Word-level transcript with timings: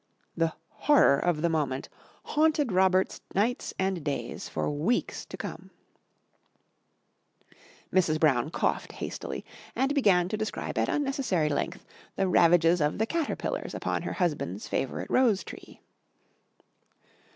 The 0.35 0.53
horror 0.69 1.19
of 1.19 1.43
the 1.43 1.47
moment 1.49 1.87
haunted 2.23 2.71
Robert's 2.71 3.21
nights 3.35 3.71
and 3.77 4.03
days 4.03 4.49
for 4.49 4.67
weeks 4.67 5.27
to 5.27 5.37
come. 5.37 5.69
Mrs. 7.93 8.19
Brown 8.19 8.49
coughed 8.49 8.93
hastily 8.93 9.45
and 9.75 9.93
began 9.93 10.27
to 10.29 10.37
describe 10.37 10.79
at 10.79 10.89
unnecessary 10.89 11.49
length 11.49 11.85
the 12.15 12.27
ravages 12.27 12.81
of 12.81 12.97
the 12.97 13.05
caterpillars 13.05 13.75
upon 13.75 14.01
her 14.01 14.13
husband's 14.13 14.67
favourite 14.67 15.11
rose 15.11 15.43
tree. 15.43 15.81